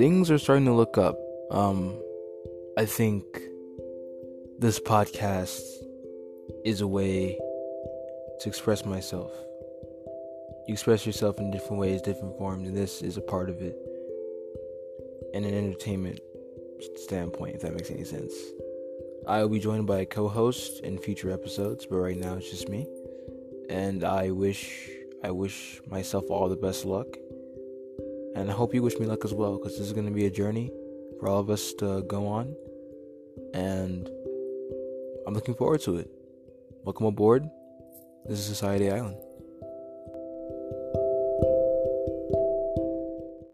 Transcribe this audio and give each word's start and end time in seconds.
things 0.00 0.30
are 0.30 0.38
starting 0.38 0.64
to 0.64 0.72
look 0.72 0.96
up. 0.96 1.20
Um, 1.50 2.02
I 2.78 2.86
think 2.86 3.22
this 4.58 4.80
podcast 4.80 5.60
is 6.64 6.80
a 6.80 6.86
way 6.86 7.38
to 8.40 8.48
express 8.48 8.86
myself. 8.86 9.30
You 10.66 10.72
express 10.72 11.04
yourself 11.04 11.38
in 11.38 11.50
different 11.50 11.76
ways, 11.76 12.00
different 12.00 12.38
forms, 12.38 12.66
and 12.66 12.74
this 12.74 13.02
is 13.02 13.18
a 13.18 13.20
part 13.20 13.50
of 13.50 13.60
it. 13.60 13.76
And 15.34 15.44
an 15.44 15.52
entertainment 15.52 16.20
standpoint, 16.96 17.56
if 17.56 17.60
that 17.60 17.74
makes 17.74 17.90
any 17.90 18.04
sense. 18.04 18.32
I 19.28 19.42
will 19.42 19.50
be 19.50 19.60
joined 19.60 19.86
by 19.86 19.98
a 19.98 20.06
co 20.06 20.28
host 20.28 20.80
in 20.80 20.96
future 20.96 21.30
episodes, 21.30 21.84
but 21.84 21.98
right 21.98 22.16
now 22.16 22.36
it's 22.36 22.48
just 22.48 22.70
me. 22.70 22.88
And 23.68 24.02
I 24.04 24.30
wish 24.30 24.88
I 25.22 25.30
wish 25.30 25.82
myself 25.90 26.24
all 26.30 26.48
the 26.48 26.56
best 26.56 26.86
luck. 26.86 27.18
And 28.34 28.50
I 28.50 28.52
hope 28.52 28.74
you 28.74 28.82
wish 28.82 28.98
me 28.98 29.06
luck 29.06 29.24
as 29.24 29.34
well, 29.34 29.56
because 29.56 29.76
this 29.76 29.86
is 29.86 29.92
going 29.92 30.06
to 30.06 30.12
be 30.12 30.26
a 30.26 30.30
journey 30.30 30.70
for 31.18 31.28
all 31.28 31.40
of 31.40 31.50
us 31.50 31.72
to 31.74 32.02
go 32.02 32.26
on. 32.26 32.54
And 33.54 34.08
I'm 35.26 35.34
looking 35.34 35.54
forward 35.54 35.80
to 35.82 35.96
it. 35.96 36.10
Welcome 36.84 37.06
aboard. 37.06 37.48
This 38.26 38.38
is 38.38 38.44
Society 38.44 38.90
Island. 38.90 39.16